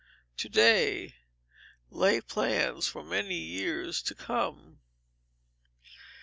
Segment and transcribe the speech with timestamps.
[0.35, 1.13] [TO DAY,
[1.91, 4.79] LAYS PLANS FOR MANY YEARS TO COME.